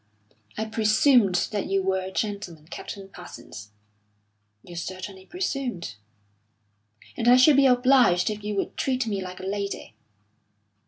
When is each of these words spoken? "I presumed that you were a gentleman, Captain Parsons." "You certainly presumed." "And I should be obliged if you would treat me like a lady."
"I 0.57 0.65
presumed 0.65 1.49
that 1.51 1.67
you 1.67 1.83
were 1.83 1.99
a 2.01 2.11
gentleman, 2.11 2.67
Captain 2.69 3.07
Parsons." 3.07 3.69
"You 4.63 4.75
certainly 4.75 5.27
presumed." 5.27 5.93
"And 7.15 7.27
I 7.27 7.35
should 7.37 7.55
be 7.55 7.67
obliged 7.67 8.31
if 8.31 8.43
you 8.43 8.55
would 8.55 8.75
treat 8.77 9.05
me 9.05 9.21
like 9.21 9.39
a 9.39 9.43
lady." 9.45 9.93